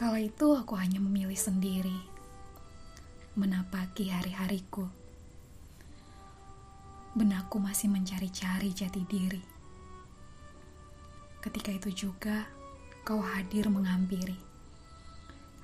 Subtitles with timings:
[0.00, 2.00] Kala itu aku hanya memilih sendiri
[3.36, 4.88] menapaki hari-hariku.
[7.12, 9.44] Benakku masih mencari-cari jati diri.
[11.44, 12.48] Ketika itu juga
[13.04, 14.40] kau hadir menghampiri.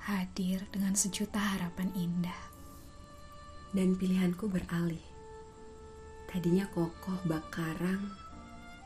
[0.05, 2.41] Hadir dengan sejuta harapan indah.
[3.73, 5.01] Dan pilihanku beralih.
[6.29, 8.05] Tadinya kokoh bak karang,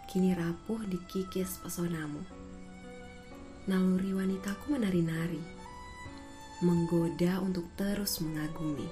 [0.08, 2.24] kini rapuh dikikis pesonamu.
[3.70, 5.38] Naluri wanitaku menari-nari,
[6.66, 8.90] menggoda untuk terus mengagumi.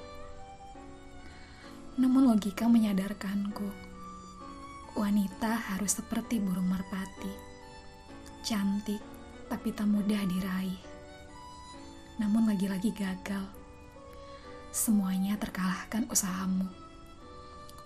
[1.97, 3.65] Namun logika menyadarkanku,
[4.93, 7.33] wanita harus seperti burung merpati,
[8.45, 9.01] cantik
[9.49, 10.77] tapi tak mudah diraih.
[12.21, 13.49] Namun lagi-lagi gagal.
[14.69, 16.69] Semuanya terkalahkan usahamu.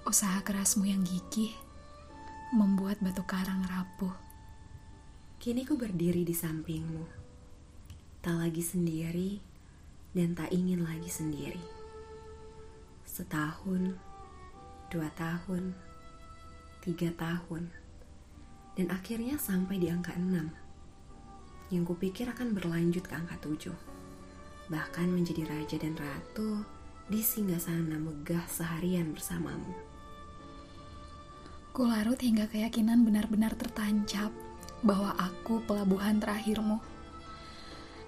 [0.03, 1.55] Usaha kerasmu yang gigih
[2.51, 4.32] membuat batu karang rapuh.
[5.43, 7.03] Kini ku berdiri di sampingmu,
[8.23, 9.43] tak lagi sendiri
[10.15, 11.59] dan tak ingin lagi sendiri.
[13.03, 13.91] Setahun,
[14.87, 15.75] dua tahun,
[16.79, 17.67] tiga tahun,
[18.79, 20.47] dan akhirnya sampai di angka enam.
[21.67, 23.75] Yang kupikir akan berlanjut ke angka tujuh,
[24.71, 26.63] bahkan menjadi raja dan ratu
[27.11, 29.75] di singgasana megah seharian bersamamu.
[31.75, 34.31] Kularut hingga keyakinan benar-benar tertancap
[34.83, 36.83] bahwa aku pelabuhan terakhirmu.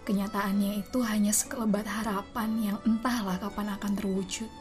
[0.06, 4.52] Kenyataannya itu hanya sekelebat harapan yang entahlah kapan akan terwujud.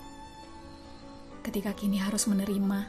[1.44, 2.88] Ketika kini harus menerima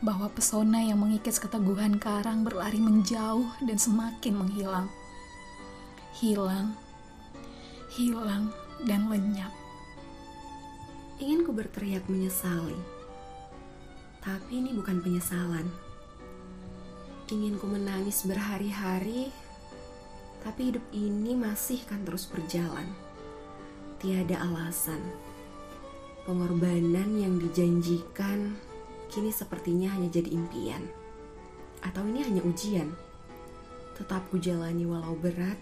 [0.00, 4.88] bahwa pesona yang mengikis keteguhan karang berlari menjauh dan semakin menghilang.
[6.16, 6.72] Hilang,
[7.92, 8.48] hilang,
[8.88, 9.52] dan lenyap.
[11.20, 12.76] Ingin ku berteriak menyesali,
[14.20, 15.85] tapi ini bukan penyesalan.
[17.26, 19.34] Ingin ku menangis berhari-hari,
[20.46, 22.86] tapi hidup ini masih kan terus berjalan.
[23.98, 25.02] Tiada alasan.
[26.22, 28.54] Pengorbanan yang dijanjikan
[29.10, 30.86] kini sepertinya hanya jadi impian.
[31.82, 32.94] Atau ini hanya ujian.
[33.98, 35.58] Tetap ku jalani walau berat,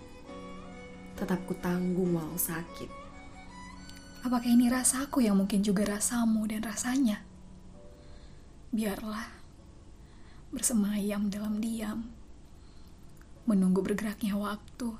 [1.16, 2.92] tetap ku tanggung walau sakit.
[4.20, 7.24] Apakah ini rasaku yang mungkin juga rasamu dan rasanya?
[8.68, 9.43] Biarlah
[10.54, 12.06] bersemayam dalam diam,
[13.42, 14.94] menunggu bergeraknya waktu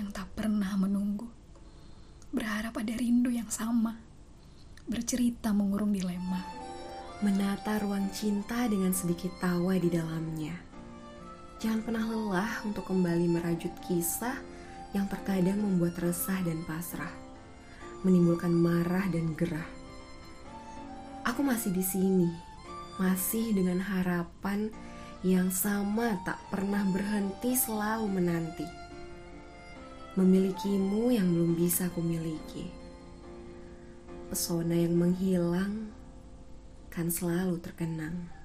[0.00, 1.28] yang tak pernah menunggu,
[2.32, 4.00] berharap ada rindu yang sama,
[4.88, 6.40] bercerita mengurung dilema,
[7.20, 10.56] menata ruang cinta dengan sedikit tawa di dalamnya.
[11.60, 14.40] Jangan pernah lelah untuk kembali merajut kisah
[14.96, 17.12] yang terkadang membuat resah dan pasrah,
[18.00, 19.68] menimbulkan marah dan gerah.
[21.28, 22.32] Aku masih di sini,
[22.96, 24.72] masih dengan harapan
[25.24, 28.68] yang sama tak pernah berhenti selalu menanti.
[30.16, 32.72] Memilikimu yang belum bisa kumiliki.
[34.32, 35.92] Pesona yang menghilang
[36.88, 38.35] kan selalu terkenang.